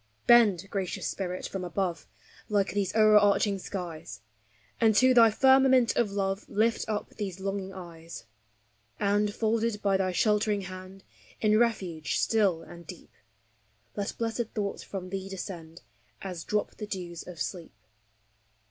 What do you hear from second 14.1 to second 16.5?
blessed thoughts from thee descend, as